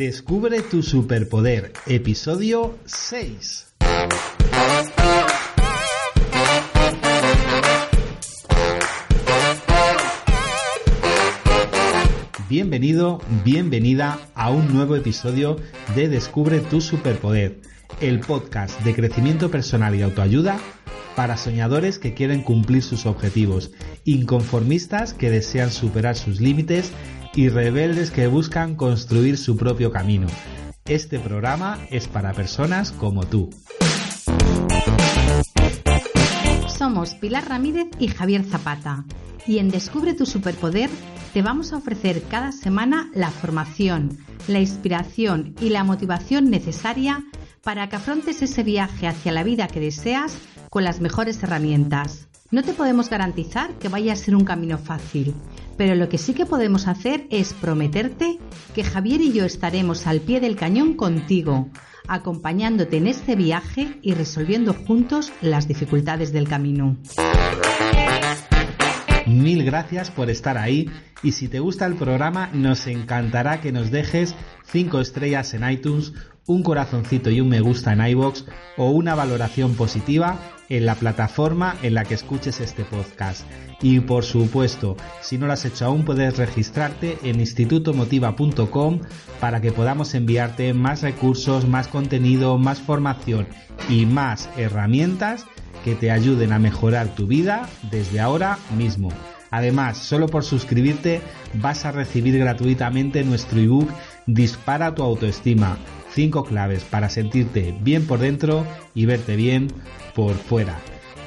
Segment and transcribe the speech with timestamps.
[0.00, 3.74] Descubre tu superpoder, episodio 6.
[12.48, 15.56] Bienvenido, bienvenida a un nuevo episodio
[15.94, 17.60] de Descubre tu superpoder,
[18.00, 20.58] el podcast de crecimiento personal y autoayuda
[21.14, 23.70] para soñadores que quieren cumplir sus objetivos,
[24.06, 26.90] inconformistas que desean superar sus límites
[27.34, 30.26] y rebeldes que buscan construir su propio camino.
[30.84, 33.50] Este programa es para personas como tú.
[36.68, 39.04] Somos Pilar Ramírez y Javier Zapata
[39.46, 40.90] y en Descubre tu Superpoder
[41.32, 47.24] te vamos a ofrecer cada semana la formación, la inspiración y la motivación necesaria
[47.62, 50.38] para que afrontes ese viaje hacia la vida que deseas
[50.70, 52.29] con las mejores herramientas.
[52.52, 55.34] No te podemos garantizar que vaya a ser un camino fácil,
[55.76, 58.38] pero lo que sí que podemos hacer es prometerte
[58.74, 61.68] que Javier y yo estaremos al pie del cañón contigo,
[62.08, 66.96] acompañándote en este viaje y resolviendo juntos las dificultades del camino.
[69.30, 70.90] Mil gracias por estar ahí
[71.22, 76.12] y si te gusta el programa nos encantará que nos dejes 5 estrellas en iTunes,
[76.46, 78.44] un corazoncito y un me gusta en iBox
[78.76, 80.36] o una valoración positiva
[80.68, 83.46] en la plataforma en la que escuches este podcast.
[83.80, 89.00] Y por supuesto, si no lo has hecho aún, puedes registrarte en institutomotiva.com
[89.38, 93.46] para que podamos enviarte más recursos, más contenido, más formación
[93.88, 95.46] y más herramientas
[95.84, 99.10] que te ayuden a mejorar tu vida desde ahora mismo.
[99.50, 101.20] Además, solo por suscribirte
[101.54, 103.90] vas a recibir gratuitamente nuestro ebook
[104.26, 105.76] Dispara tu autoestima.
[106.12, 109.68] 5 claves para sentirte bien por dentro y verte bien
[110.14, 110.78] por fuera.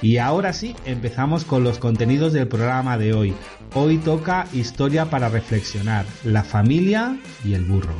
[0.01, 3.33] Y ahora sí, empezamos con los contenidos del programa de hoy.
[3.73, 7.95] Hoy toca historia para reflexionar, la familia y el burro.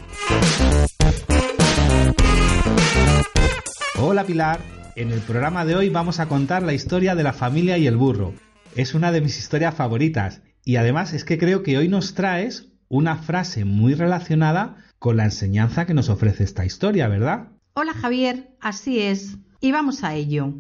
[4.00, 4.60] Hola Pilar,
[4.96, 7.98] en el programa de hoy vamos a contar la historia de la familia y el
[7.98, 8.34] burro.
[8.76, 12.70] Es una de mis historias favoritas y además es que creo que hoy nos traes
[12.90, 17.50] una frase muy relacionada con la enseñanza que nos ofrece esta historia, ¿verdad?
[17.74, 19.38] Hola Javier, así es.
[19.60, 20.54] Y vamos a ello.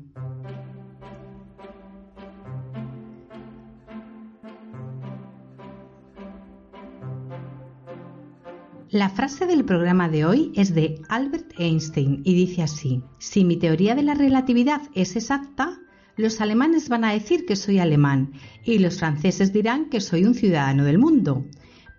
[8.93, 13.57] La frase del programa de hoy es de Albert Einstein y dice así, si mi
[13.57, 15.79] teoría de la relatividad es exacta,
[16.15, 18.33] los alemanes van a decir que soy alemán
[18.63, 21.43] y los franceses dirán que soy un ciudadano del mundo.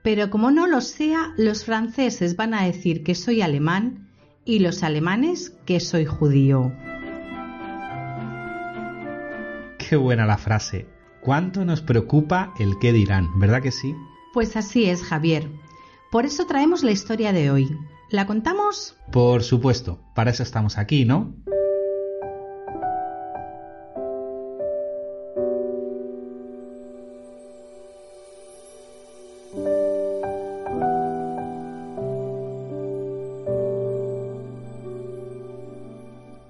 [0.04, 4.08] Pero como no lo sea, los franceses van a decir que soy alemán
[4.44, 6.72] y los alemanes que soy judío.
[9.78, 10.86] Qué buena la frase.
[11.20, 13.36] ¿Cuánto nos preocupa el qué dirán?
[13.40, 13.96] ¿Verdad que sí?
[14.32, 15.48] Pues así es, Javier.
[16.14, 17.76] Por eso traemos la historia de hoy.
[18.08, 18.94] ¿La contamos?
[19.10, 21.34] Por supuesto, para eso estamos aquí, ¿no?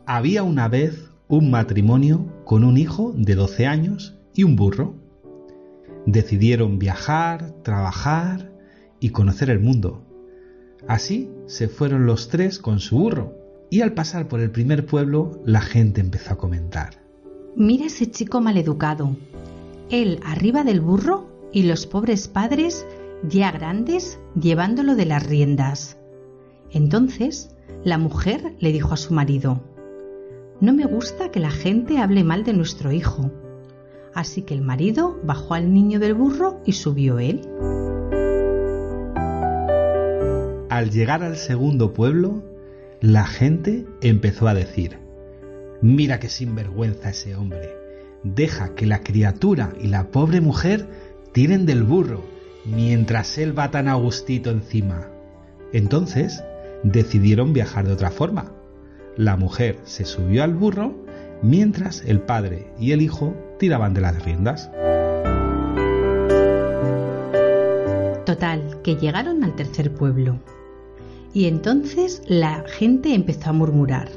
[0.04, 4.94] Había una vez un matrimonio con un hijo de 12 años y un burro.
[6.04, 8.53] Decidieron viajar, trabajar
[9.04, 10.02] y conocer el mundo.
[10.88, 13.34] Así se fueron los tres con su burro
[13.68, 17.02] y al pasar por el primer pueblo la gente empezó a comentar.
[17.54, 19.14] Mira ese chico maleducado.
[19.90, 22.86] Él arriba del burro y los pobres padres
[23.28, 25.98] ya grandes llevándolo de las riendas.
[26.70, 29.62] Entonces la mujer le dijo a su marido,
[30.62, 33.30] No me gusta que la gente hable mal de nuestro hijo.
[34.14, 37.42] Así que el marido bajó al niño del burro y subió él.
[40.74, 42.42] Al llegar al segundo pueblo,
[43.00, 44.98] la gente empezó a decir,
[45.80, 47.70] Mira qué sinvergüenza ese hombre.
[48.24, 50.88] Deja que la criatura y la pobre mujer
[51.30, 52.24] tiren del burro,
[52.64, 55.06] mientras él va tan a gustito encima.
[55.72, 56.42] Entonces
[56.82, 58.50] decidieron viajar de otra forma.
[59.16, 60.96] La mujer se subió al burro,
[61.40, 64.72] mientras el padre y el hijo tiraban de las riendas.
[68.26, 70.40] Total, que llegaron al tercer pueblo.
[71.34, 74.08] Y entonces la gente empezó a murmurar.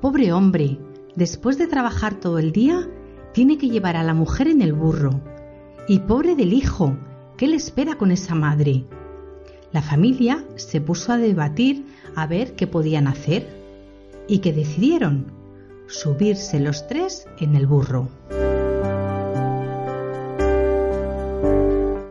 [0.00, 0.78] Pobre hombre,
[1.16, 2.88] después de trabajar todo el día,
[3.34, 5.20] tiene que llevar a la mujer en el burro.
[5.88, 6.96] Y pobre del hijo,
[7.36, 8.84] ¿qué le espera con esa madre?
[9.72, 13.48] La familia se puso a debatir a ver qué podían hacer.
[14.28, 15.26] ¿Y qué decidieron?
[15.88, 18.08] Subirse los tres en el burro.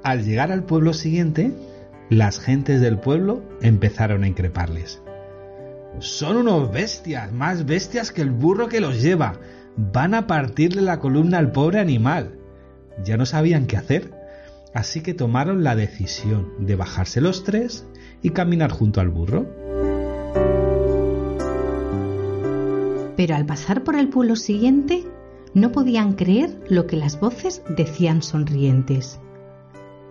[0.04, 1.54] Al llegar al pueblo siguiente,
[2.12, 5.02] las gentes del pueblo empezaron a increparles.
[6.00, 9.40] Son unos bestias, más bestias que el burro que los lleva.
[9.78, 12.38] Van a partirle la columna al pobre animal.
[13.02, 14.12] Ya no sabían qué hacer,
[14.74, 17.88] así que tomaron la decisión de bajarse los tres
[18.22, 19.46] y caminar junto al burro.
[23.16, 25.06] Pero al pasar por el pueblo siguiente,
[25.54, 29.18] no podían creer lo que las voces decían sonrientes.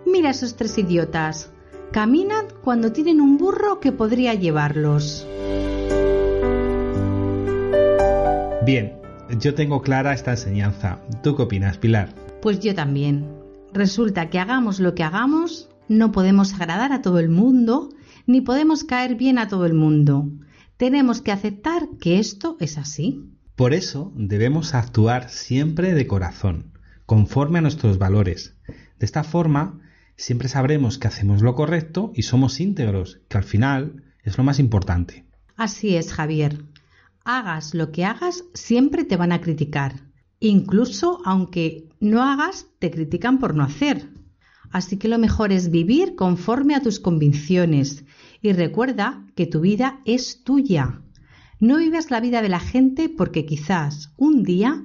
[0.07, 1.51] Mira a esos tres idiotas.
[1.91, 5.27] Caminan cuando tienen un burro que podría llevarlos.
[8.65, 8.93] Bien,
[9.41, 10.99] yo tengo clara esta enseñanza.
[11.21, 12.15] ¿Tú qué opinas, Pilar?
[12.41, 13.27] Pues yo también.
[13.73, 17.89] Resulta que hagamos lo que hagamos, no podemos agradar a todo el mundo,
[18.25, 20.29] ni podemos caer bien a todo el mundo.
[20.77, 23.29] Tenemos que aceptar que esto es así.
[23.57, 26.71] Por eso debemos actuar siempre de corazón,
[27.05, 28.55] conforme a nuestros valores.
[28.97, 29.81] De esta forma,
[30.21, 34.59] siempre sabremos que hacemos lo correcto y somos íntegros, que al final es lo más
[34.59, 35.25] importante.
[35.57, 36.63] Así es, Javier.
[37.23, 39.95] Hagas lo que hagas, siempre te van a criticar.
[40.39, 44.09] Incluso aunque no hagas, te critican por no hacer.
[44.71, 48.05] Así que lo mejor es vivir conforme a tus convicciones
[48.41, 51.01] y recuerda que tu vida es tuya.
[51.59, 54.83] No vivas la vida de la gente porque quizás un día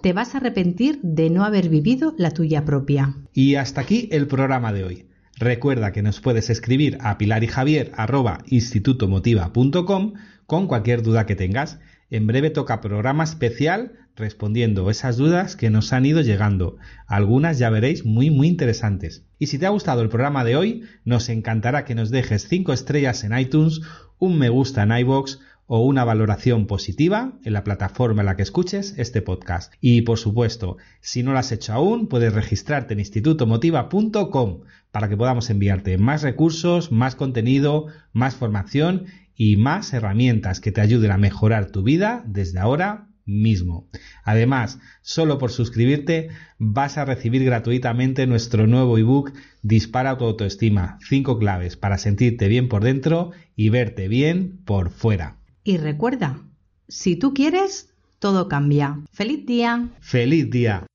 [0.00, 3.14] te vas a arrepentir de no haber vivido la tuya propia.
[3.32, 5.06] Y hasta aquí el programa de hoy.
[5.38, 10.14] Recuerda que nos puedes escribir a pilarijavier.institutomotiva.com
[10.46, 11.78] con cualquier duda que tengas.
[12.08, 16.78] En breve toca programa especial respondiendo esas dudas que nos han ido llegando.
[17.06, 19.26] Algunas ya veréis muy muy interesantes.
[19.38, 22.72] Y si te ha gustado el programa de hoy, nos encantará que nos dejes 5
[22.72, 23.82] estrellas en iTunes,
[24.18, 28.42] un me gusta en iBox o una valoración positiva en la plataforma en la que
[28.42, 29.72] escuches este podcast.
[29.80, 34.60] Y por supuesto, si no lo has hecho aún, puedes registrarte en institutomotiva.com
[34.90, 40.80] para que podamos enviarte más recursos, más contenido, más formación y más herramientas que te
[40.80, 43.88] ayuden a mejorar tu vida desde ahora mismo.
[44.24, 46.28] Además, solo por suscribirte
[46.58, 49.32] vas a recibir gratuitamente nuestro nuevo ebook
[49.62, 55.38] Dispara tu autoestima, 5 claves para sentirte bien por dentro y verte bien por fuera.
[55.66, 56.44] Y recuerda,
[56.86, 59.00] si tú quieres, todo cambia.
[59.10, 59.88] ¡Feliz día!
[59.98, 60.86] ¡Feliz día!